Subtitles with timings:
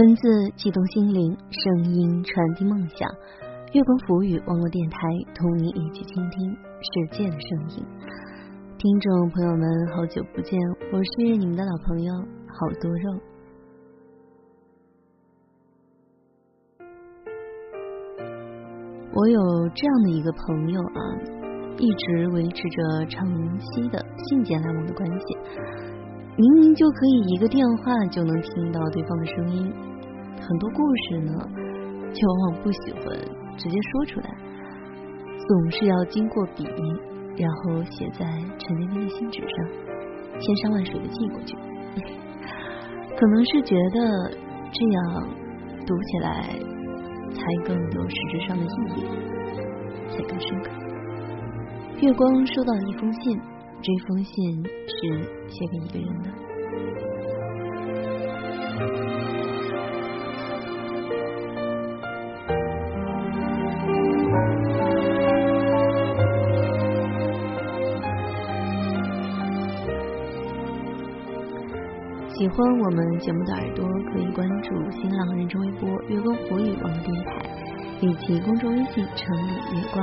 [0.00, 0.22] 文字
[0.56, 3.06] 激动心灵，声音传递梦想。
[3.74, 4.98] 月光浮语网络电台，
[5.34, 7.84] 同你一起倾听世界的声音。
[8.78, 10.58] 听众朋友们，好久不见，
[10.90, 13.20] 我是你们的老朋友好多肉。
[19.12, 21.00] 我有这样的一个朋友啊，
[21.76, 23.28] 一直维持着长
[23.58, 25.36] 期的信件来往的关系。
[26.38, 29.70] 明明就可以一个电话就能听到对方的声音，
[30.50, 31.32] 很多故事呢，
[32.12, 33.02] 却往往不喜欢
[33.56, 34.28] 直接说出来，
[35.46, 36.64] 总是要经过笔，
[37.36, 38.26] 然后写在
[38.58, 39.48] 沉甸甸的信纸上，
[40.40, 41.56] 千山万水的寄过去。
[43.16, 44.28] 可能是觉得
[44.72, 45.28] 这样
[45.86, 46.58] 读起来
[47.32, 49.04] 才更有实质上的意义，
[50.10, 50.72] 才更深刻。
[52.00, 53.40] 月光收到了一封信。
[53.82, 56.28] 这封信是写给一个人的。
[72.40, 77.44] 喜欢我们节目的耳朵可以关注新浪人中微博“月光火语”网络电台，
[78.00, 80.02] 以及公众微信“城里月光”。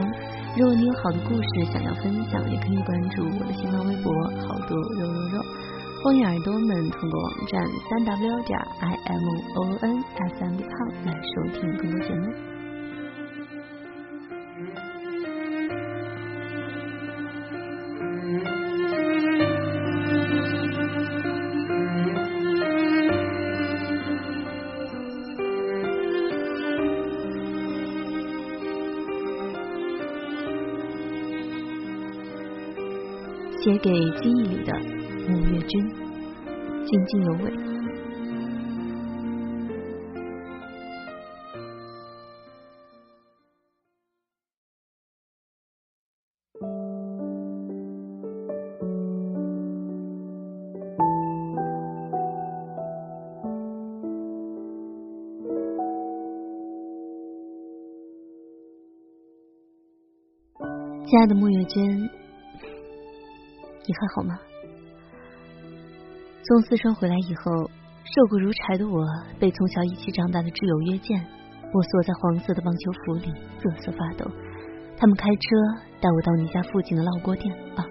[0.56, 4.14] 如果你有好的故事想要分享，也可以关注我的新浪微博
[4.46, 5.42] “好多肉肉肉”。
[6.06, 12.57] 欢迎耳朵们通过网站三 w 点 i m o n f m com 来收听更多节目。
[33.68, 33.92] 写给
[34.22, 34.74] 记忆里的
[35.28, 35.86] 五月君，
[36.86, 37.52] 津津有味。
[61.06, 62.07] 亲爱的木月君。
[63.88, 64.38] 你还好吗？
[66.44, 67.72] 从四川回来以后，
[68.04, 69.02] 瘦骨如柴的我
[69.40, 71.26] 被从小一起长大的挚友约见，
[71.72, 74.30] 我缩在黄色的棒球服里瑟瑟发抖。
[74.98, 75.40] 他们开车
[76.02, 77.86] 带我到你家附近的烙锅店啊，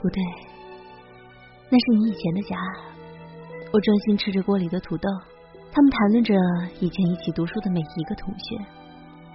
[0.00, 0.22] 不对，
[1.68, 2.56] 那是你以前的家。
[3.72, 5.08] 我专心吃着锅里的土豆，
[5.72, 6.32] 他们谈论着
[6.80, 8.56] 以前一起读书的每一个同学。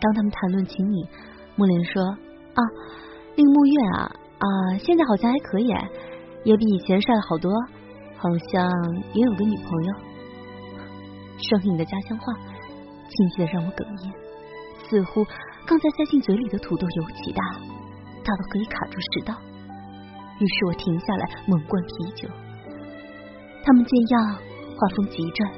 [0.02, 1.06] 当他们谈论起你，
[1.56, 2.62] 木莲说啊，
[3.38, 4.12] 那个木月啊。
[4.44, 5.70] 啊，现在好像还可以，
[6.44, 7.50] 也比以前帅了好多，
[8.18, 8.70] 好像
[9.14, 9.94] 也有个女朋友。
[11.40, 12.34] 生硬的家乡话，
[13.08, 14.12] 亲切的让我哽咽，
[14.90, 15.24] 似乎
[15.66, 17.42] 刚才塞进嘴里的土豆尤其大，
[18.26, 19.34] 大到可以卡住食道。
[20.40, 22.28] 于是我停下来猛灌啤酒。
[23.64, 24.36] 他们见样，
[24.76, 25.50] 话锋急转，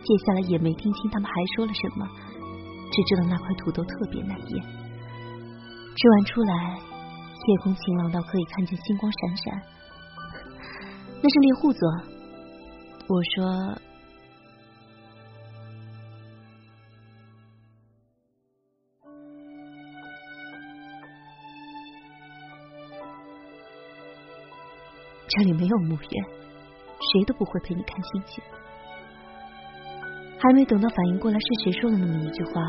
[0.00, 2.08] 接下来也没听清他们还说了什么，
[2.90, 4.64] 只知道那块土豆特别难咽。
[5.96, 6.95] 吃完出来。
[7.46, 9.62] 夜空晴朗到可以看见星光闪闪，
[11.22, 11.88] 那是猎户座。
[13.08, 13.78] 我说，
[25.28, 26.24] 这里没有墓园，
[26.98, 28.42] 谁都不会陪你看星星。
[30.40, 32.60] 还没等到反应过来是谁说的那么一句话，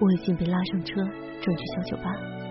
[0.00, 0.94] 我已经被拉上车，
[1.40, 2.41] 转去小酒吧。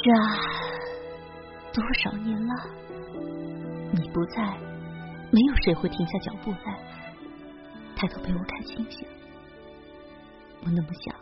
[0.00, 0.16] 是啊，
[1.72, 2.54] 多少年了，
[3.92, 4.56] 你不在，
[5.32, 6.78] 没有谁会停下脚步来
[7.96, 9.04] 抬头陪我看星星。
[10.62, 11.17] 我那么想。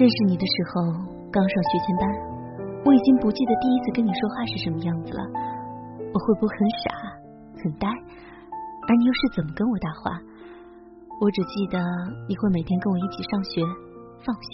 [0.00, 0.96] 认识你的时候，
[1.28, 2.08] 刚上学前班，
[2.88, 5.20] 我已经不记得第一次跟你说话是什么样子了。
[6.08, 6.84] 我会不会很傻、
[7.60, 7.84] 很呆？
[7.84, 10.16] 而你又是怎么跟我搭话？
[11.20, 11.76] 我只记得
[12.24, 13.60] 你会每天跟我一起上学、
[14.24, 14.52] 放学。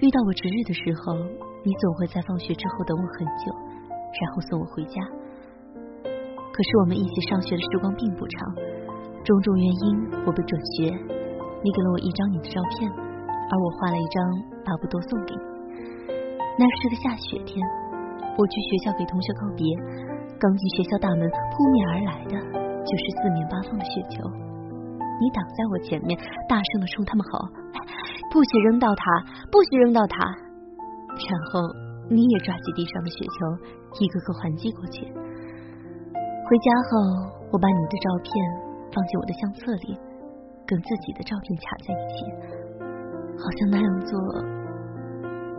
[0.00, 1.12] 遇到我值日的时候，
[1.60, 3.52] 你总会在放学之后等我很久，
[3.92, 4.96] 然后送我回家。
[6.08, 8.56] 可是我们一起上学的时光并不长，
[9.28, 10.88] 种种原因，我被转学。
[10.88, 12.88] 你给了我一张你的照片，
[13.50, 14.16] 而我画了一张
[14.64, 15.42] 巴不多送给你。
[16.56, 17.58] 那是个下雪天，
[18.38, 19.66] 我去学校给同学告别，
[20.38, 22.34] 刚进学校大门，扑面而来的
[22.86, 24.22] 就是四面八方的雪球。
[25.18, 26.18] 你挡在我前面，
[26.48, 27.38] 大声的冲他们吼
[28.30, 29.02] ：“不许扔到他，
[29.50, 30.18] 不许扔到他！”
[31.30, 31.62] 然后
[32.10, 33.46] 你也抓起地上的雪球，
[34.02, 35.06] 一个个还击过去。
[35.06, 36.98] 回家后，
[37.50, 38.30] 我把你的照片
[38.90, 39.98] 放进我的相册里，
[40.66, 42.26] 跟自己的照片卡在一起，
[43.38, 44.18] 好像那样做，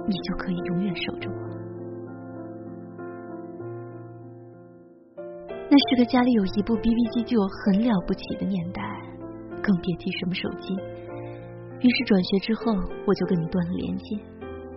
[0.08, 1.36] 你就可以永远守着我。
[5.70, 8.82] 那是个家里有一部 BB 机就很了不起的年代。
[9.66, 10.76] 更别提什么手机。
[11.82, 12.72] 于是转学之后，
[13.08, 14.22] 我就跟你断了联系。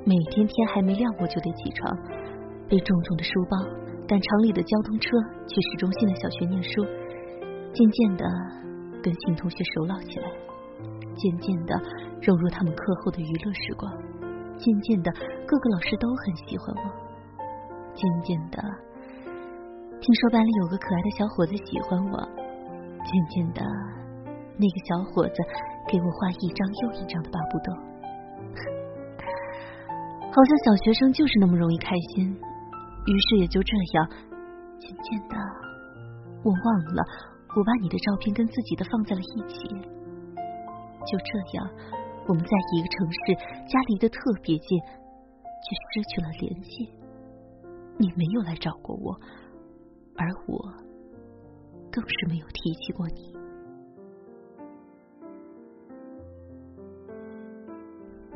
[0.07, 1.95] 每天天还没亮，我就得起床，
[2.71, 3.59] 背重重的书包，
[4.09, 5.11] 赶厂里的交通车
[5.47, 6.83] 去市中心的小学念书。
[7.75, 8.25] 渐渐的，
[9.03, 10.33] 跟新同学熟络起来，
[11.19, 11.75] 渐渐的
[12.23, 13.93] 融入他们课后的娱乐时光，
[14.57, 15.13] 渐渐的
[15.47, 16.83] 各个老师都很喜欢我。
[17.95, 18.63] 渐渐的，
[20.01, 22.19] 听说班里有个可爱的小伙子喜欢我。
[23.05, 23.63] 渐渐的。
[24.61, 25.35] 那个小伙子
[25.87, 27.73] 给我画一张又一张的巴布豆，
[30.35, 32.27] 好像小学生就是那么容易开心。
[33.07, 34.09] 于是也就这样，
[34.81, 35.37] 渐渐的，
[36.43, 37.05] 我忘了
[37.55, 39.69] 我把你的照片跟自己的放在了一起。
[41.07, 41.71] 就这样，
[42.27, 43.35] 我们在一个城市，
[43.69, 46.93] 家离得特别近，却失去了联系。
[47.99, 49.15] 你没有来找过我，
[50.17, 50.59] 而我
[51.91, 53.33] 更是没有提起过你。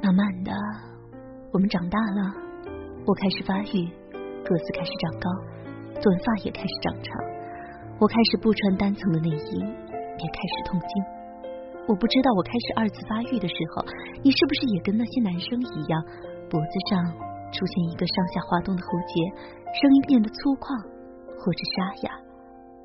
[0.02, 0.52] 慢慢的，
[1.52, 2.34] 我们长大了，
[3.06, 3.86] 我开始发育，
[4.42, 5.30] 个子开始长高，
[6.00, 7.14] 短发也开始长长。
[8.00, 11.21] 我开始不穿单层的内衣，也开始痛经。
[11.88, 13.82] 我不知道我开始二次发育的时候，
[14.22, 15.98] 你是不是也跟那些男生一样，
[16.48, 17.02] 脖子上
[17.50, 19.18] 出现一个上下滑动的蝴结，
[19.82, 20.70] 声音变得粗犷
[21.42, 22.14] 或者沙哑，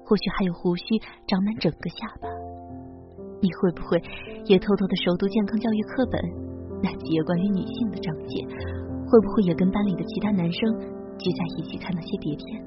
[0.01, 0.97] 或许还有胡须
[1.29, 2.25] 长满整个下巴。
[3.37, 4.01] 你会不会
[4.49, 6.17] 也偷偷的熟读健康教育课本？
[6.81, 8.41] 那几页关于女性的章节，
[9.05, 10.61] 会不会也跟班里的其他男生
[11.21, 12.65] 聚在一起看那些碟片？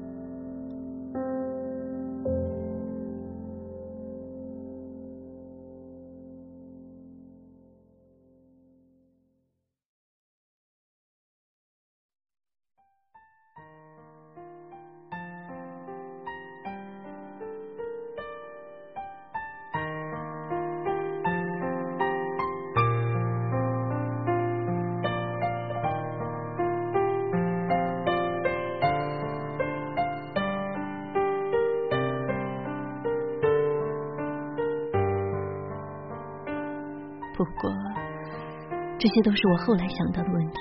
[39.01, 40.55] 这些都是我后来想到的问题。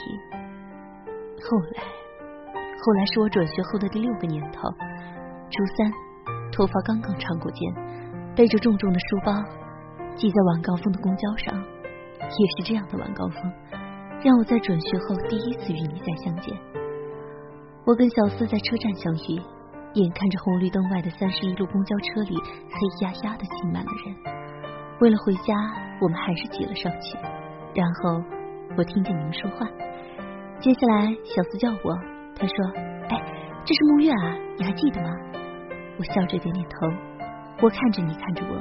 [1.44, 1.82] 后来，
[2.56, 4.66] 后来是我转学后的第六个年头，
[5.50, 5.92] 初三，
[6.50, 7.70] 头发刚刚长过肩，
[8.35, 9.32] 背着重重的书包，
[10.16, 11.54] 挤在晚高峰的公交上。
[12.23, 13.52] 也是这样的晚高峰，
[14.25, 16.56] 让我在转学后第一次与你再相见。
[17.85, 19.37] 我跟小四在车站相遇，
[20.00, 24.16] 眼看着红绿灯外的三十一路公交车里黑压压的挤满了人。
[25.00, 25.54] 为了回家，
[26.00, 27.18] 我们还是挤了上去。
[27.74, 28.22] 然后
[28.76, 29.66] 我听见你们说话。
[30.60, 31.94] 接下来小四叫我，
[32.36, 32.54] 他说
[33.08, 33.16] ：“哎，
[33.64, 35.08] 这是沐月啊，你还记得吗？”
[35.98, 36.86] 我笑着点点头。
[37.62, 38.56] 我看着你，看着我，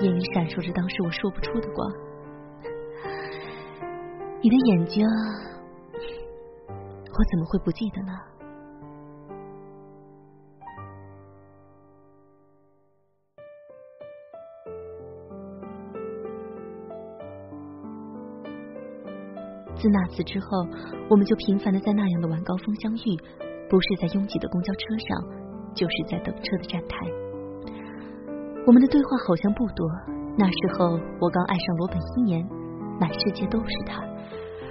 [0.00, 1.92] 眼里闪烁着当时我说不出的光。
[4.42, 5.06] 你的眼睛，
[6.66, 8.12] 我怎么会不记得呢？
[19.80, 20.46] 自那次之后，
[21.08, 23.16] 我们就频繁的在那样的晚高峰相遇，
[23.70, 25.16] 不是在拥挤的公交车上，
[25.74, 26.96] 就是在等车的站台。
[28.66, 29.88] 我们的对话好像不多。
[30.36, 32.46] 那时候我刚爱上罗本一年，
[33.00, 34.02] 满世界都是他，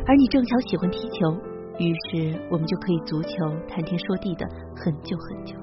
[0.06, 1.34] 而你正巧喜欢踢球，
[1.80, 3.30] 于是我们就可以足球
[3.68, 5.56] 谈天说地的很久很久。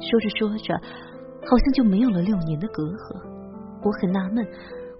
[0.00, 0.74] 说着说着，
[1.44, 3.20] 好像就没有了六年的隔阂。
[3.84, 4.46] 我很纳闷。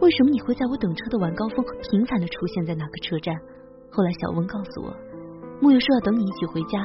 [0.00, 3.34] 为什么你会在我等车的晚高峰频繁的出现在那个车站？
[3.90, 4.94] 后来小温告诉我，
[5.60, 6.78] 木月说要等你一起回家，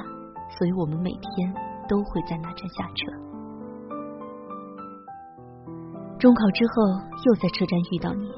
[0.57, 1.53] 所以我们每天
[1.87, 3.11] 都会在那站下车。
[6.17, 6.73] 中考之后
[7.25, 8.31] 又在车站遇到你，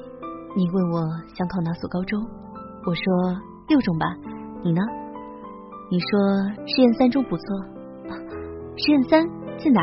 [0.54, 1.00] 你问我
[1.34, 2.20] 想考哪所高中，
[2.84, 3.02] 我说
[3.68, 4.06] 六中吧。
[4.62, 4.82] 你呢？
[5.90, 6.08] 你说
[6.66, 7.44] 实验三中不错。
[8.76, 9.80] 实验三在哪？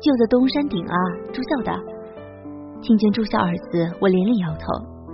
[0.00, 0.94] 就在东山顶啊，
[1.32, 1.97] 住校的。
[2.80, 4.66] 听见住校二字，我连连摇头，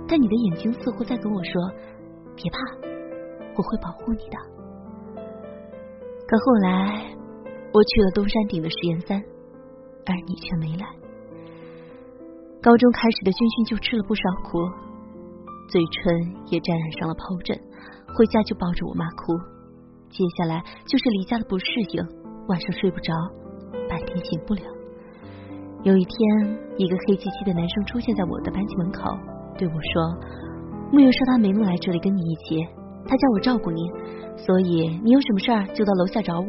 [0.07, 1.51] 但你的眼睛似乎在跟我说：
[2.35, 2.57] 别怕，
[3.55, 4.37] 我会保护你的。
[6.27, 7.03] 可后来，
[7.73, 9.19] 我去了东山顶的实验三，
[10.05, 10.87] 而你却没来。
[12.61, 14.57] 高中开始的军训就吃了不少苦，
[15.67, 17.59] 嘴唇也沾染上了疱疹，
[18.15, 19.33] 回家就抱着我妈哭。
[20.09, 22.05] 接下来就是离家的不适应，
[22.47, 23.13] 晚上睡不着，
[23.89, 24.63] 白天醒不了。
[25.85, 26.17] 有一天，
[26.77, 29.03] 一个黑漆漆的男生出现在我的班级门口，
[29.55, 30.17] 对我说
[30.91, 32.65] ：“木月说他没能来这里跟你一起，
[33.05, 33.83] 他叫我照顾你，
[34.35, 35.63] 所以你有什么事儿？
[35.75, 36.47] 就到楼下找我。”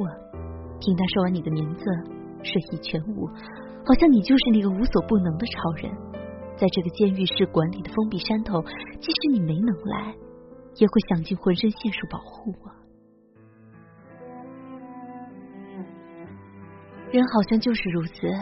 [0.81, 1.85] 听他说完你的名字，
[2.43, 3.27] 睡意全无，
[3.85, 5.93] 好像你就是那个无所不能的超人，
[6.57, 10.15] 在这个监狱式管理的封闭山头，即使你没能来，
[10.77, 12.73] 也会想尽浑身解数保护我。
[17.13, 18.33] 人好像就是如此。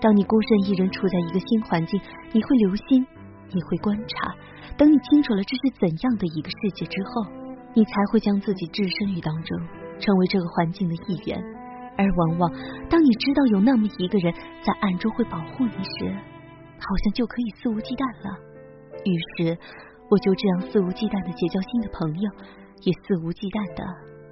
[0.00, 2.00] 当你孤身一人处在一个新环境，
[2.32, 3.04] 你会留心，
[3.50, 4.34] 你会观察。
[4.76, 7.26] 等你清楚了这是怎样的一个世界之后，
[7.74, 9.58] 你才会将自己置身于当中，
[9.98, 11.42] 成为这个环境的一员。
[11.96, 12.52] 而往往，
[12.88, 16.14] 当你知道有那么一个人在暗中会保护你时，
[16.78, 18.38] 好像就可以肆无忌惮了。
[19.04, 19.58] 于是，
[20.08, 22.30] 我就这样肆无忌惮的结交新的朋友，
[22.84, 23.82] 也肆无忌惮的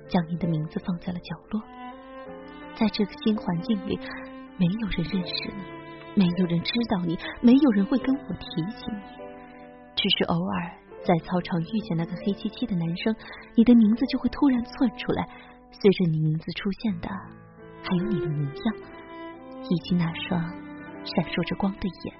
[0.08, 1.60] 将你的名字放在了角落。
[2.76, 3.98] 在这个新环境里。
[4.58, 5.52] 没有人认识
[6.14, 8.98] 你，没有人知道你，没有人会跟我提起你。
[9.94, 10.70] 只是偶尔
[11.04, 13.14] 在操场遇见那个黑漆漆的男生，
[13.54, 15.28] 你的名字就会突然窜出来。
[15.70, 17.08] 随着你名字出现的，
[17.82, 18.74] 还有你的模样，
[19.68, 22.14] 以及那双闪烁着光的眼。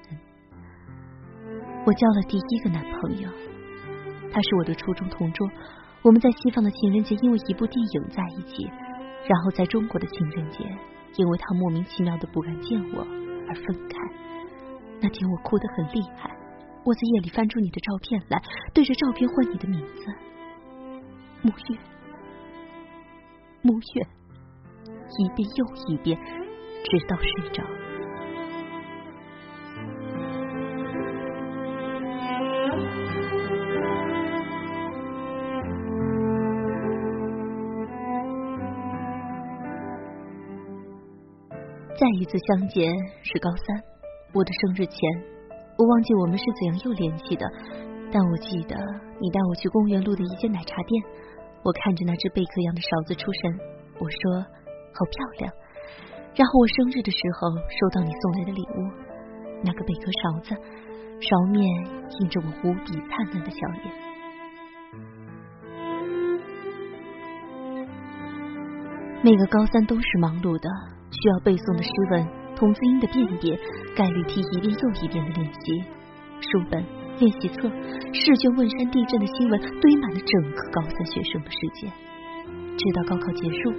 [1.87, 3.31] 我交了第一个男朋友，
[4.31, 5.49] 他是我的初中同桌。
[6.02, 8.64] 我们在西方的情人节因为一部电影在一起，
[9.26, 10.64] 然后在中国的情人节。
[11.16, 13.00] 因为他莫名其妙的不敢见我
[13.49, 13.96] 而分开，
[15.00, 16.30] 那天我哭得很厉害。
[16.85, 18.40] 我在夜里翻出你的照片来，
[18.73, 20.06] 对着照片唤你的名字，
[21.42, 21.78] 沐月，
[23.62, 24.06] 沐月，
[25.18, 26.18] 一遍又一遍，
[26.85, 27.86] 直到睡着。
[41.98, 43.82] 再一次相见是高三，
[44.34, 45.00] 我的生日前，
[45.78, 47.46] 我忘记我们是怎样又联系的，
[48.12, 48.76] 但我记得
[49.18, 51.02] 你带我去公园路的一间奶茶店，
[51.64, 53.58] 我看着那只贝壳样的勺子出神，
[53.98, 54.44] 我说
[54.92, 55.50] 好漂亮，
[56.36, 58.92] 然后我生日的时候收到你送来的礼物，
[59.64, 60.54] 那个贝壳勺子，
[61.18, 61.64] 勺面
[62.20, 63.88] 印着我无比灿烂的笑脸。
[69.24, 70.95] 每个高三都是忙碌的。
[71.23, 73.56] 需要背诵的诗文、同字音的辨别、
[73.96, 75.80] 概率题一遍又一遍的练习，
[76.40, 76.85] 书本、
[77.18, 77.68] 练习册、
[78.12, 81.88] 试卷、汶山地震的新闻堆满了整个高三学生的世界。
[82.76, 83.73] 直到高考结束，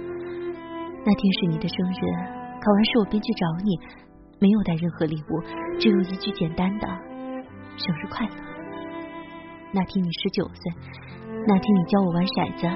[1.06, 2.00] 那天是你的生日，
[2.58, 3.78] 考完试我便去找你，
[4.40, 5.42] 没有带任何礼物，
[5.78, 6.88] 只有一句简单的
[7.78, 8.34] “生日快乐”。
[9.70, 10.72] 那天你十九岁，
[11.46, 12.66] 那天你教我玩骰子，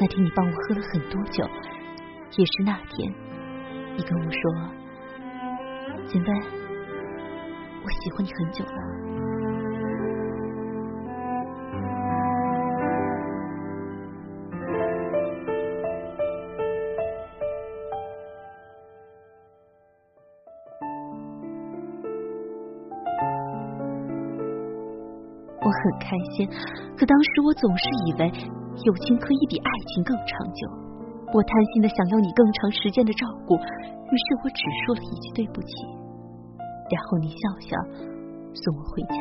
[0.00, 1.44] 那天你帮我喝了很多酒，
[2.36, 3.27] 也是那天。
[3.98, 4.40] 你跟我说，
[6.06, 6.32] 简贝，
[7.82, 8.70] 我喜欢你很久了。
[25.60, 26.48] 我很开心，
[26.96, 28.28] 可当时我总是以为
[28.84, 30.87] 友情可以比爱情更长久。
[31.32, 35.72] 我贪心的想要你更长时间的照顾，于是我只说了一句对不起，
[36.88, 37.76] 然后你笑笑
[38.56, 39.18] 送我回家。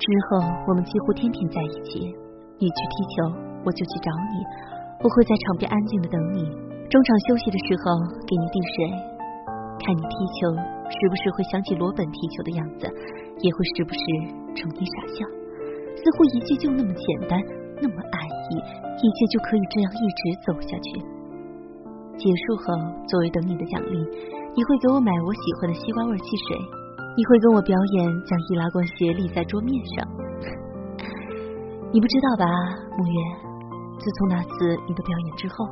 [0.00, 2.00] 之后我们几乎天天在一起，
[2.56, 4.40] 你去踢球，我就去找你，
[5.04, 6.40] 我会在场边安静的等你，
[6.88, 8.88] 中场休息的时候给你递水，
[9.84, 10.56] 看你踢球，
[10.88, 12.88] 时不时会想起罗本踢球的样子，
[13.44, 14.00] 也会时不时
[14.56, 15.20] 冲你傻笑，
[16.00, 17.36] 似乎一切就那么简单，
[17.80, 18.20] 那么安
[18.52, 18.60] 逸。
[19.00, 21.00] 一切就可以这样一直走下去。
[22.20, 22.76] 结束后，
[23.08, 23.96] 作为等你的奖励，
[24.52, 26.52] 你会给我买我喜欢的西瓜味汽水，
[27.16, 30.04] 你会跟我表演将易拉罐斜立在桌面上。
[31.90, 32.44] 你不知道吧，
[32.98, 33.16] 木月？
[33.96, 35.64] 自从那次你的表演之后，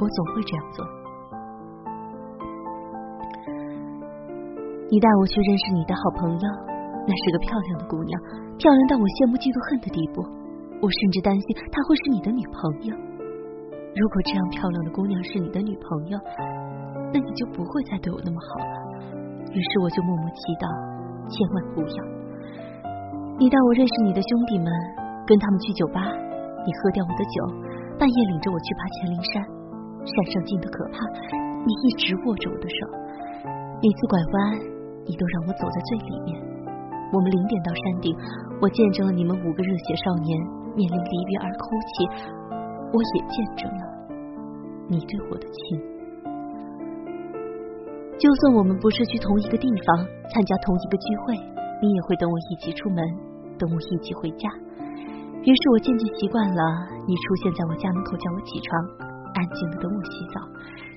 [0.00, 0.80] 我总会这样做。
[4.88, 6.48] 你带我去认识你的好朋友，
[7.04, 8.20] 那是个漂亮的姑娘，
[8.56, 10.24] 漂亮到我羡慕嫉妒恨的地步。
[10.84, 12.92] 我甚至担心她会是你的女朋友。
[13.96, 16.20] 如果这样漂亮的姑娘是你的女朋友，
[17.08, 18.74] 那你就不会再对我那么好了。
[19.48, 20.68] 于是我就默默祈祷，
[21.32, 21.98] 千万不要。
[23.40, 24.68] 你带我认识你的兄弟们，
[25.24, 27.36] 跟他们去酒吧，你喝掉我的酒，
[27.96, 29.40] 半夜领着我去爬乾陵山，
[30.04, 31.00] 山上静的可怕，
[31.64, 32.78] 你一直握着我的手，
[33.80, 34.36] 每次拐弯，
[35.08, 36.36] 你都让我走在最里面。
[37.08, 38.12] 我们零点到山顶，
[38.60, 40.34] 我见证了你们五个热血少年
[40.76, 41.94] 面临离别而哭泣，
[42.92, 43.82] 我也见证了
[44.88, 45.78] 你对我的情。
[48.18, 51.34] 就算我们不是去同一个地方参加同一个聚会，
[51.82, 52.98] 你也会等我一起出门，
[53.58, 54.48] 等我一起回家。
[55.42, 56.62] 于是我渐渐习惯了
[57.06, 58.70] 你出现在我家门口叫我起床，
[59.34, 60.40] 安静的等我洗澡，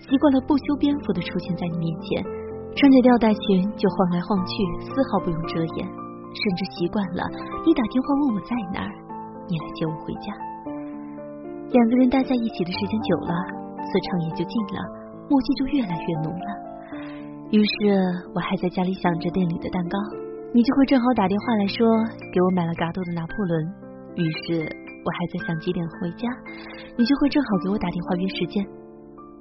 [0.07, 2.23] 习惯了不修边幅的出现在你面前，
[2.73, 4.53] 穿着吊带裙就晃来晃去，
[4.87, 5.85] 丝毫不用遮掩。
[6.27, 7.23] 甚至习惯了
[7.65, 8.91] 你打电话问我在哪儿，
[9.47, 10.27] 你来接我回家。
[11.71, 13.33] 两个人待在一起的时间久了，
[13.79, 14.79] 磁场也就近了，
[15.27, 16.47] 默契就越来越浓了。
[17.51, 17.95] 于是
[18.35, 19.95] 我还在家里想着店里的蛋糕，
[20.53, 21.87] 你就会正好打电话来说
[22.31, 23.51] 给我买了嘎多的拿破仑。
[24.15, 24.67] 于是
[25.03, 26.27] 我还在想几点回家，
[26.97, 28.63] 你就会正好给我打电话约时间。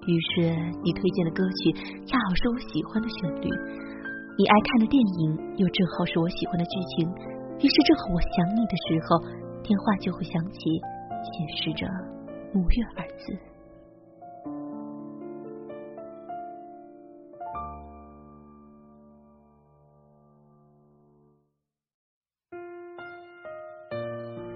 [0.06, 1.74] 于是你推荐的歌曲
[2.06, 3.50] 恰好是我喜欢的旋律。
[4.38, 7.08] 你爱看的电影又正好是我喜欢的剧情，
[7.58, 9.18] 于是正好我想你的时候，
[9.66, 10.60] 电话就会响起，
[11.32, 11.88] 显示着
[12.54, 13.36] “五月”二字。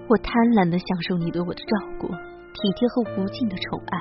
[0.07, 1.67] 我贪婪的享受你对我的照
[1.99, 3.99] 顾、体贴和无尽的宠爱，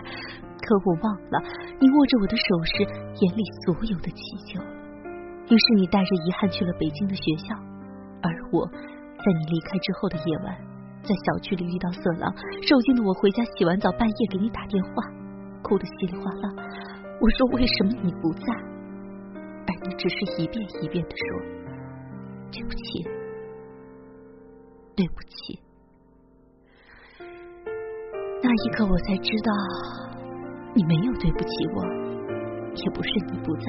[0.62, 1.42] 可我忘了，
[1.80, 2.86] 你握着我的手时，
[3.18, 4.62] 眼里所有的祈求。
[4.62, 7.54] 于是你带着遗憾去了北京的学校，
[8.22, 10.69] 而我在你离开之后的夜晚，
[11.02, 12.32] 在小区里遇到色狼，
[12.62, 14.90] 受惊的我回家洗完澡，半夜给你打电话，
[15.62, 16.52] 哭得稀里哗啦。
[17.20, 18.46] 我说为什么你不在？
[19.66, 21.26] 而你只是一遍一遍的说
[22.52, 23.04] 对不起，
[24.96, 25.60] 对不起。
[28.42, 29.52] 那一刻我才知道，
[30.74, 31.84] 你没有对不起我，
[32.74, 33.66] 也不是你不在。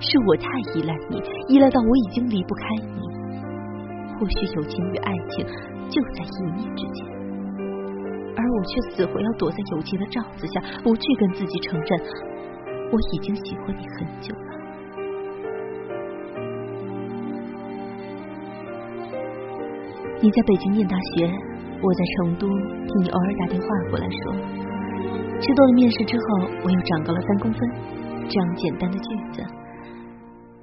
[0.00, 3.21] 是我太依赖你，依赖到我已经离不开你。
[4.22, 5.44] 或许友情与爱情
[5.90, 7.04] 就在一念之间，
[8.36, 12.00] 而我却死活要躲在友情的罩子下，不去跟自己承认
[12.92, 14.46] 我已经喜欢你很久了。
[20.20, 21.28] 你在北京念大学，
[21.82, 24.32] 我在成都，听你偶尔打电话过来说，
[25.40, 27.68] 去做了面试之后，我又长高了三公分，
[28.28, 29.42] 这样简单的句子。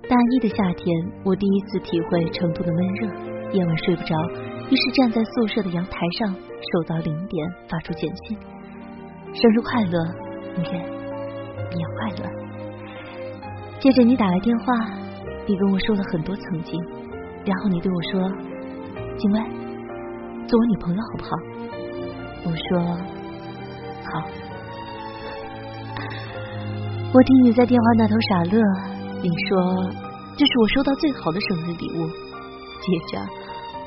[0.07, 3.07] 大一的夏天，我第一次体会成都的闷热，
[3.51, 4.15] 夜晚睡不着，
[4.69, 8.37] 于是站在宿舍的阳台上，守到零点发出简讯
[9.33, 9.99] ：“生日快乐，
[10.55, 10.71] 五月，
[11.71, 12.29] 你也快乐。”
[13.81, 14.65] 接着你打来电话，
[15.47, 16.79] 你跟我说了很多曾经，
[17.43, 18.29] 然后你对我说
[19.17, 19.39] ：“景薇，
[20.47, 21.31] 做我女朋友好不好？”
[22.45, 22.79] 我说
[24.13, 24.29] ：“好。”
[27.11, 28.61] 我听你在电话那头傻乐。
[29.23, 29.91] 你说
[30.37, 32.07] 这是我收到最好的生日礼物。
[32.79, 33.19] 接着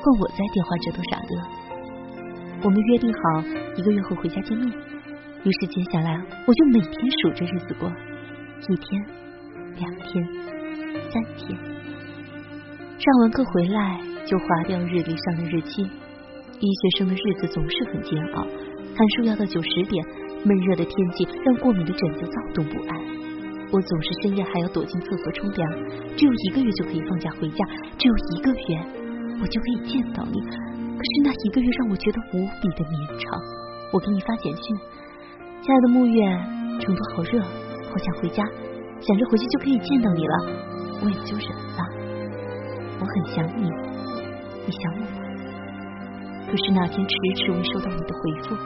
[0.03, 1.41] 换我在电话这头傻乐。
[2.65, 3.21] 我们约定好
[3.77, 4.69] 一个月后回家见面。
[5.45, 7.89] 于是接下来我就每天数着日子过，
[8.69, 9.05] 一天、
[9.79, 10.27] 两天、
[11.11, 11.59] 三天。
[12.99, 15.83] 上完课回来就划掉日历上的日期。
[15.83, 18.43] 医学生的日子总是很煎熬，
[18.95, 20.05] 看书要到九十点，
[20.45, 23.01] 闷热的天气让过敏的疹子躁动不安。
[23.73, 25.73] 我总是深夜还要躲进厕所冲凉，
[26.17, 27.65] 只有一个月就可以放假回家，
[27.99, 29.02] 只有一个月
[29.41, 30.41] 我就可以见到你。
[30.41, 33.41] 可是那一个月让我觉得无比的绵长。
[33.93, 34.77] 我给你发简讯，
[35.63, 36.25] 亲爱的木月，
[36.81, 38.43] 成都好热，好想回家，
[39.01, 40.35] 想着回去就可以见到你了，
[41.05, 41.83] 我也就忍了。
[43.01, 43.69] 我很想你，
[44.67, 45.07] 你想我吗？
[46.49, 48.57] 可是那天迟迟未收到你的回复，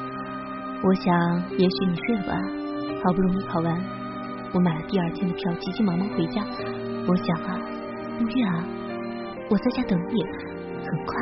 [0.82, 2.34] 我想也许你睡了吧，
[3.02, 3.82] 好不容易考完。
[4.52, 6.44] 我买了第二天的票，急急忙忙回家。
[7.08, 7.58] 我想啊，
[8.20, 8.64] 木月啊，
[9.48, 11.14] 我在家等你，很快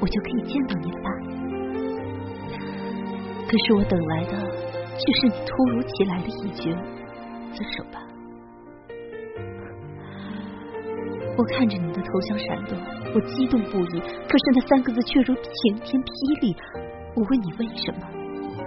[0.00, 1.10] 我就可以见到你了吧？
[3.46, 4.32] 可是我等来的
[4.98, 6.74] 却是你突如其来的一句
[7.54, 8.02] “分手吧”。
[11.38, 12.76] 我看着你的头像闪动，
[13.14, 14.00] 我激动不已。
[14.00, 16.56] 可是那三个字却如晴天霹雳。
[17.14, 18.08] 我问你为什么？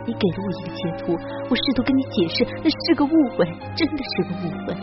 [0.07, 1.17] 你给了我一个截图，
[1.49, 4.73] 我试图跟你解释，那是个误会，真的是个误会。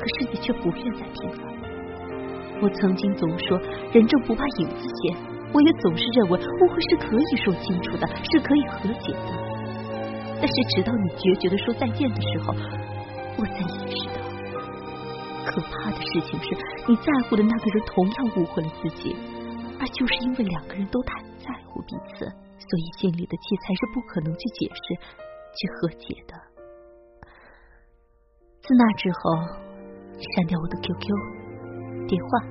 [0.00, 1.52] 可是你却不愿再听了。
[2.62, 3.58] 我曾经总说
[3.92, 5.16] 人正不怕影子斜，
[5.52, 9.30] 我也总是认为误会是可以说清楚的，是可以和解的。
[10.38, 12.54] 但是直到你决绝的说再见的时候，
[13.36, 14.22] 我才意识到，
[15.44, 19.16] 可怕的事情是你在乎的那个人同样误会了自己，
[19.80, 24.94] 而就是因为两个人都太在乎彼此，所以心里的气才是不可能去解释、
[25.58, 26.34] 去和解的。
[28.62, 29.34] 自那之后，
[30.36, 31.41] 删掉我的 QQ、
[32.12, 32.44] 电话，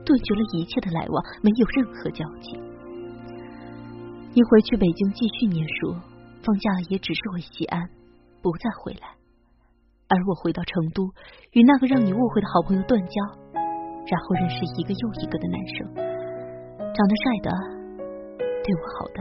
[0.00, 2.56] 断绝了一切的来往，没有任何交集。
[4.32, 5.92] 你回去北京继续念书，
[6.40, 7.84] 放假也只是回西安，
[8.40, 9.12] 不再回来。
[10.08, 11.04] 而我回到成都，
[11.52, 13.16] 与那个让你误会的好朋友断交，
[14.08, 15.76] 然后认识一个又一个的男生，
[16.80, 17.48] 长得帅的，
[18.64, 19.20] 对我好的，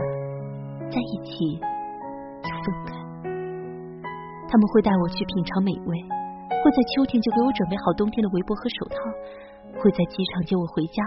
[0.87, 2.95] 在一起又分开。
[4.47, 5.91] 他们会带我去品尝美味，
[6.63, 8.95] 会在秋天就给我准备好冬天的围脖和手套，
[9.83, 11.03] 会在机场接我回家，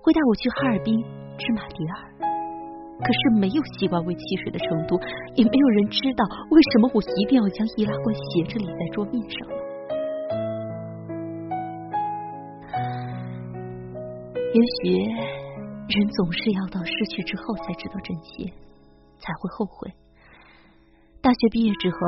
[0.00, 0.96] 会带我去哈尔滨
[1.36, 2.08] 吃马迭尔。
[3.04, 4.96] 可是没有西瓜味汽水的成都，
[5.36, 9.36] 也没有人知道为什么我一定要将易拉罐斜着立在桌面上。
[14.54, 18.48] 也许人总是要到失去之后才知道珍惜，
[19.20, 19.92] 才会后悔。
[21.20, 21.98] 大学毕业之后，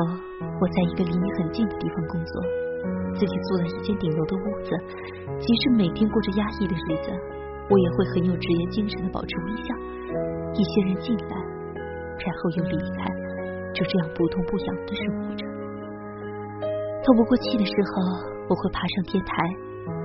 [0.61, 2.41] 我在一个离你很近的地方工作，
[3.13, 4.69] 自己租了一间顶楼的屋子，
[5.39, 7.11] 即使每天过着压抑的日子，
[7.69, 9.73] 我也会很有职业精神的保持微笑。
[10.53, 11.35] 一些人进来，
[11.75, 13.09] 然后又离开，
[13.73, 15.45] 就这样不痛不痒的生活着。
[17.03, 18.01] 透不过气的时候，
[18.49, 19.31] 我会爬上天台，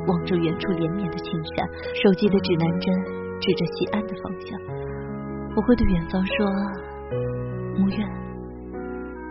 [0.07, 1.69] 望着远处连绵的青山，
[2.03, 2.95] 手机的指南针
[3.41, 4.61] 指着西安的方向。
[5.57, 6.47] 我会对远方说
[7.77, 7.97] ：“木月，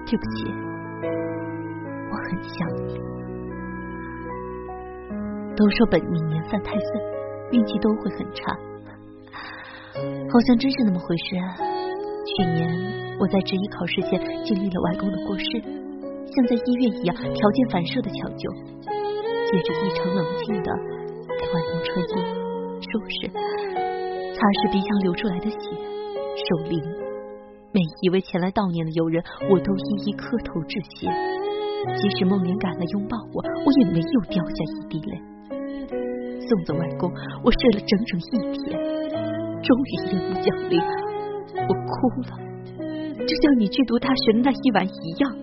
[0.05, 0.51] 对不起，
[2.09, 2.99] 我很想你。”
[5.61, 6.89] 都说本命年犯太岁，
[7.51, 8.41] 运气都会很差。
[9.93, 11.37] 好像真是那么回事。
[12.33, 12.65] 去年
[13.19, 18.49] 我在执医考试前经历了外公的过世，像在医院一样条件反射的抢救，
[19.45, 20.73] 接着异常冷静的
[21.37, 22.13] 给外公穿衣、
[22.81, 23.29] 收拾、
[24.33, 25.69] 擦拭鼻腔流出来的血、
[26.41, 26.81] 守灵。
[27.71, 31.05] 每一位前来悼念的友人，我都一一磕头致谢。
[32.01, 35.21] 即使梦莲赶来拥抱我，我也没有掉下一滴泪。
[36.51, 37.09] 送走外公，
[37.45, 38.23] 我睡了整整一
[38.59, 38.75] 天。
[39.63, 40.81] 终于夜幕降临，
[41.55, 41.93] 我哭
[42.27, 42.35] 了，
[43.15, 45.33] 就像你去读大学的那一晚一样，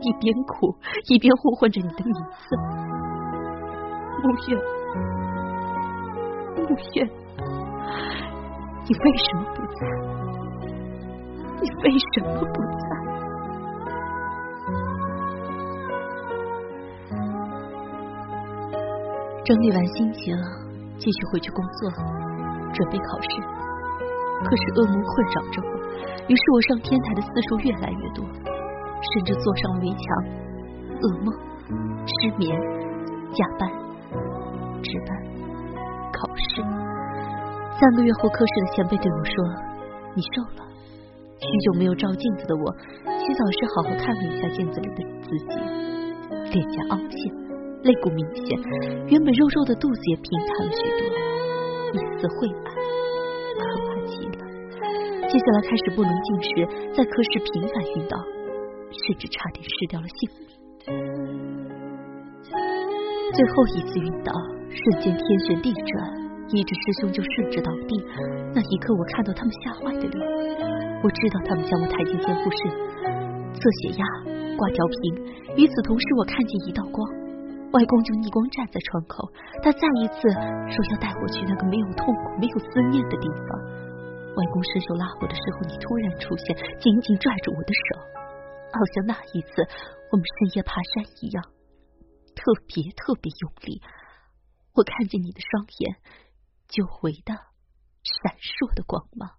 [0.00, 0.76] 一边哭
[1.08, 2.56] 一边呼唤着你的名字，
[4.22, 4.54] 木月，
[6.62, 7.02] 木月，
[8.86, 9.80] 你为什么不在？
[11.60, 13.13] 你为什么不在？
[19.44, 20.34] 整理完心情，
[20.96, 21.90] 继续回去工作。
[22.72, 23.28] 准备考试，
[24.42, 25.70] 可是噩梦困扰着我，
[26.26, 30.02] 于是我上天台的次数越来越多，甚至坐上了围墙，
[30.98, 31.30] 噩梦、
[32.02, 32.50] 失眠、
[33.30, 33.70] 加班、
[34.82, 35.14] 值班、
[36.10, 36.66] 考试。
[37.78, 39.34] 三个月后，科室的前辈对我说
[40.18, 40.66] ：“你瘦了。”
[41.38, 42.74] 许久没有照镜子的我，
[43.06, 45.54] 洗澡时好好看了一下镜子里的自己，
[46.50, 47.22] 脸颊凹陷，
[47.84, 48.58] 肋骨明显，
[49.12, 51.04] 原本肉肉的肚子也平坦了许多。
[51.92, 52.72] 一丝晦暗，
[53.60, 54.40] 可怕极了。
[55.28, 56.64] 接下来开始不能进食，
[56.96, 58.16] 在科室频繁晕倒，
[58.88, 60.48] 甚至差点失掉了性命。
[63.34, 64.32] 最后一次晕倒，
[64.72, 65.92] 瞬间天旋地转，
[66.56, 68.00] 一只师兄就顺着倒地。
[68.54, 70.18] 那一刻，我看到他们吓坏的脸，
[71.02, 72.58] 我知道他们将我抬进监护室，
[73.52, 74.04] 测血压，
[74.56, 75.20] 挂吊瓶。
[75.58, 77.23] 与此同时，我看见一道光。
[77.74, 79.26] 外公就逆光站在窗口，
[79.60, 80.30] 他再一次
[80.70, 83.48] 说要带我去那个没有痛苦、没有思念的地方。
[84.36, 87.98] 外公伸手拉我的时候，你突然出现，紧紧拽住我的手，
[88.70, 89.66] 好像那一次
[90.12, 91.42] 我们深夜爬山一样，
[92.36, 93.82] 特别特别用力。
[94.74, 95.96] 我看见你的双眼，
[96.68, 97.34] 久违的
[98.02, 99.30] 闪烁的光芒。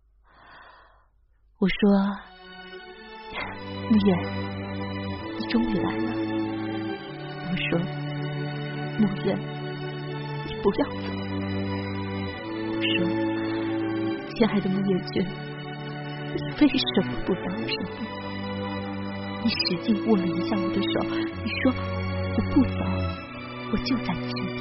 [1.59, 1.79] 我说
[3.89, 4.11] ：“木月，
[5.39, 6.11] 你终于来了。”
[7.47, 8.04] 我说。
[8.97, 9.35] 木月，
[10.45, 10.93] 你不要走！
[12.71, 12.97] 我说，
[14.33, 15.21] 亲爱的木月君，
[16.33, 18.05] 你为什么不在我身边？
[19.43, 20.89] 你使劲握了一下我的手，
[21.43, 21.73] 你说
[22.31, 22.79] 我不走，
[23.73, 24.57] 我就在你身边。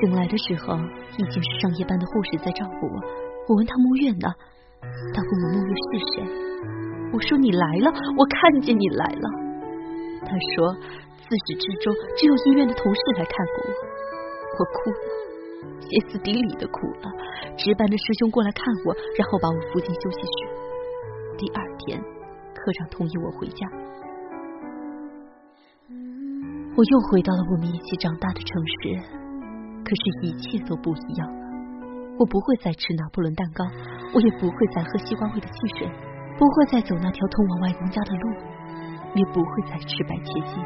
[0.00, 0.76] 醒来的时候，
[1.16, 3.00] 已经是上夜班的护士在照顾我。
[3.48, 4.28] 我问他木月呢？
[5.14, 5.82] 他问我木月是
[6.14, 6.22] 谁？
[7.14, 9.26] 我说你来了，我看见你来了。
[10.26, 10.74] 他说，
[11.14, 13.70] 自始至终只有医院的同事来看过我。
[14.58, 17.06] 我哭了，歇斯底里的哭了。
[17.56, 20.38] 值班的师兄过来看我，然后把我扶进休息室。
[21.38, 22.02] 第二天，
[22.52, 23.62] 科长同意我回家。
[26.74, 28.98] 我又回到了我们一起长大的城市，
[29.86, 31.44] 可是，一切都不一样了。
[32.18, 33.64] 我不会再吃拿破仑蛋糕，
[34.14, 35.88] 我也不会再喝西瓜味的汽水，
[36.36, 38.30] 不会再走那条通往外公家的路，
[39.14, 40.60] 也不会再吃白切鸡。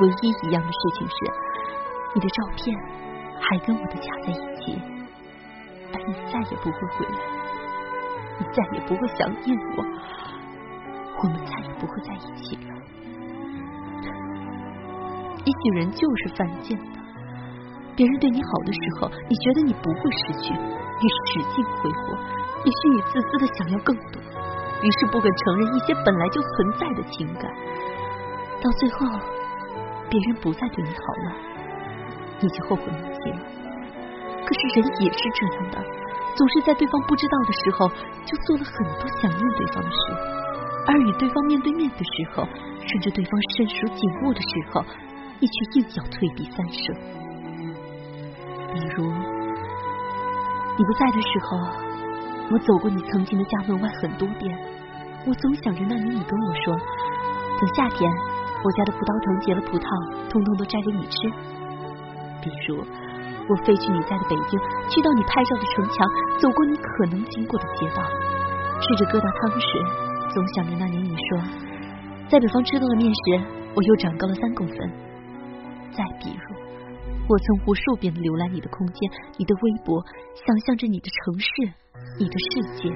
[0.00, 1.14] 唯一一样的事情是，
[2.14, 2.76] 你的照片
[3.40, 4.80] 还跟我的卡在一起，
[5.92, 7.18] 而你再也不会回来，
[8.38, 9.84] 你再也不会想念我，
[11.22, 12.74] 我们再也不会在一起了。
[15.44, 16.84] 也许人就是犯贱的。
[17.96, 22.14] 别人对你好的时候，你觉得你不会失去，你使劲挥霍；
[22.64, 24.22] 也许你自私的想要更多，
[24.82, 27.44] 于是不肯承认一些本来就存在的情感。
[28.62, 29.06] 到最后，
[30.08, 31.32] 别人不再对你好了，
[32.40, 33.38] 你就后悔莫及了。
[34.46, 35.84] 可是人也是这样的，
[36.34, 37.88] 总是在对方不知道的时候，
[38.24, 39.96] 就做了很多想念对方的事；
[40.86, 42.48] 而与对方面对面的时候，
[42.86, 44.84] 甚至对方身属紧握的时候，
[45.40, 46.94] 你却硬要退避三舍。
[48.72, 49.04] 比如，
[50.76, 51.58] 你不在的时候，
[52.50, 54.58] 我走过你曾经的家门外很多遍。
[55.26, 56.76] 我总想着那年你跟我说，
[57.60, 58.10] 等夏天
[58.64, 59.88] 我家的葡萄藤结了葡萄，
[60.30, 61.18] 通通都摘给你吃。
[62.40, 64.58] 比如，我飞去你在的北京，
[64.88, 66.06] 去到你拍照的城墙，
[66.40, 68.00] 走过你可能经过的街道，
[68.80, 69.68] 吃着疙瘩汤时，
[70.32, 71.42] 总想着那年你说，
[72.28, 73.20] 在北方吃多了面食，
[73.74, 74.76] 我又长高了三公分。
[75.92, 76.56] 再比如。
[77.28, 80.00] 我曾无数遍的浏览你的空间，你的微博，
[80.46, 81.50] 想象着你的城市，
[82.18, 82.88] 你的世界，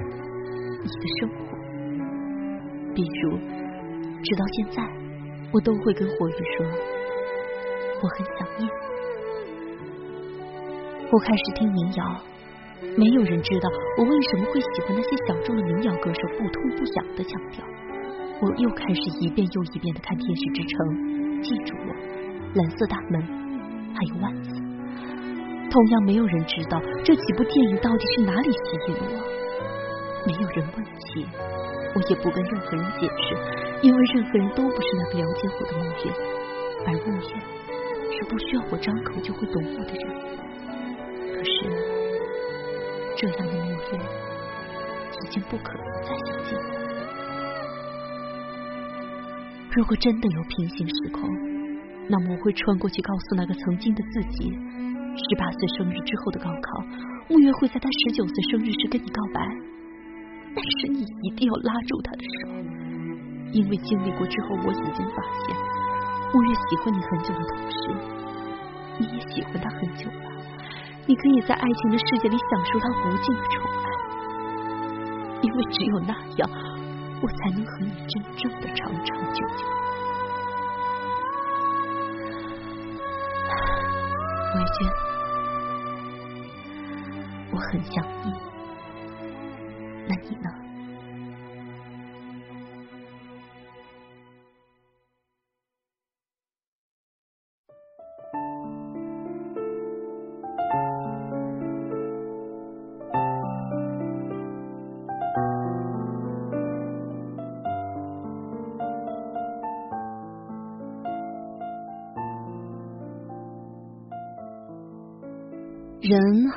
[0.83, 1.37] 你的生活。
[2.93, 3.37] 比如，
[4.21, 4.83] 直到现在，
[5.51, 6.65] 我都会跟火雨说，
[8.01, 8.69] 我很想念。
[11.11, 12.21] 我开始听民谣，
[12.97, 17.63] 没有人知道我为什么会喜欢那些小众的民谣歌手不痛不痒的腔调。
[18.41, 20.87] 我又开始一遍又一遍的看《天使之城》，
[21.41, 21.95] 记住我，
[22.55, 23.43] 蓝色大门。
[23.95, 24.49] 还有万次，
[25.73, 28.57] 同样没有人知道这几部电影到底是哪里吸
[28.89, 29.17] 引我。
[30.27, 31.25] 没有人问起，
[31.95, 33.35] 我也不跟任何人解释，
[33.81, 36.13] 因为任何人都不是那个了解我的木月，
[36.85, 37.27] 而木月
[38.15, 40.05] 是不需要我张口就会懂我的人。
[41.33, 41.65] 可是，
[43.17, 43.99] 这样的木月
[45.23, 46.69] 已经不可能再相见了。
[49.71, 51.27] 如果真的有平行时空，
[52.07, 54.55] 那么我会穿过去，告诉那个曾经的自己：
[55.15, 56.85] 十八岁生日之后的高考，
[57.29, 59.41] 木月会在他十九岁生日时跟你告白。
[60.55, 62.49] 但是你一定要拉住他的手，
[63.51, 65.55] 因为经历过之后，我已经发现，
[66.33, 67.77] 木月喜欢你很久的同时，
[68.99, 70.31] 你也喜欢他很久了。
[71.05, 73.87] 你可以在爱情的世界里享受他无尽的宠爱，
[75.41, 76.49] 因为只有那样，
[77.21, 79.82] 我才能和你真正的长长久久。
[84.63, 84.89] 魏娟，
[87.51, 88.31] 我很想你，
[90.07, 90.49] 那你呢？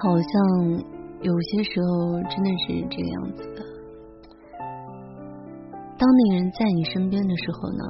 [0.07, 0.23] 好像
[1.21, 3.63] 有些时候真的是这个样子的。
[5.99, 7.83] 当那个人在你身边的时候呢，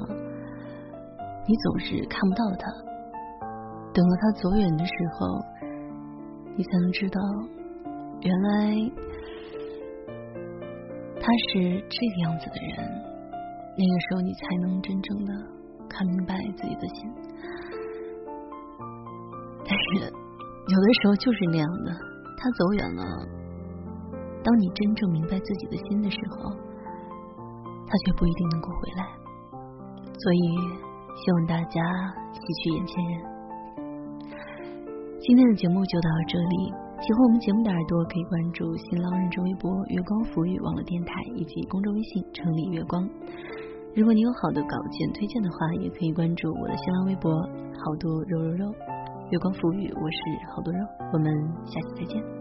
[1.47, 2.71] 你总是看不到他。
[3.93, 5.27] 等到他走远的时候，
[6.55, 7.21] 你才能知道，
[8.21, 8.73] 原来
[11.21, 12.83] 他是这个样子的人。
[13.77, 15.33] 那个时候，你才能真正的
[15.87, 17.13] 看明白自己的心。
[19.63, 20.11] 但是。
[20.69, 21.91] 有的时候就是那样的，
[22.37, 23.03] 他走远了。
[24.43, 26.51] 当你真正明白自己的心的时候，
[27.87, 29.03] 他却不一定能够回来。
[30.13, 30.57] 所以，
[31.17, 31.81] 希望大家
[32.31, 33.13] 吸取眼前人。
[35.19, 36.71] 今天的节目就到这里，
[37.01, 43.03] 喜欢我们节目的耳朵可以关注新浪认证微博“月光浮语网络电台”以及公众微信“城里月光”。
[43.93, 47.31] 如果你有好的稿件推荐的话，也可以关注我的新浪微博
[47.75, 48.75] “好多肉肉肉”。
[49.29, 50.17] 月光浮语，我是
[50.55, 50.79] 好多肉，
[51.11, 51.29] 我们
[51.65, 52.36] 下期再见。